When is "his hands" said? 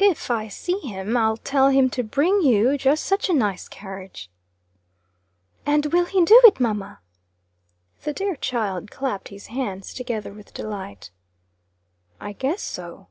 9.28-9.94